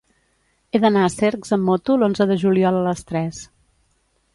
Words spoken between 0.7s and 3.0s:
He d'anar a Cercs amb moto l'onze de juliol a